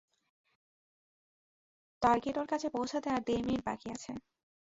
টার্গেটর 2.01 2.45
কাছে 2.47 2.67
পৌঁছাতে 2.69 3.07
আর 3.09 3.21
দেড় 3.27 3.43
মিনিট 3.45 3.61
বাকি 3.65 3.87
আছে। 3.95 4.11